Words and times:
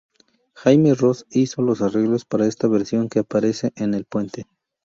Jaime 0.55 0.95
Roos 0.95 1.27
hizo 1.29 1.61
los 1.61 1.83
arreglos 1.83 2.25
para 2.25 2.47
esta 2.47 2.67
versión 2.67 3.07
que 3.07 3.19
aparece 3.19 3.71
en 3.75 3.93
"El 3.93 4.05
puente". 4.05 4.47